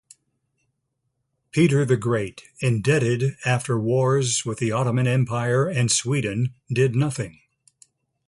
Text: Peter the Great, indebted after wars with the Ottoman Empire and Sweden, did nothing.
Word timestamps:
Peter 1.51 1.85
the 1.85 1.95
Great, 1.95 2.41
indebted 2.59 3.37
after 3.45 3.79
wars 3.79 4.43
with 4.43 4.57
the 4.57 4.71
Ottoman 4.71 5.05
Empire 5.05 5.67
and 5.67 5.91
Sweden, 5.91 6.55
did 6.73 6.95
nothing. 6.95 7.39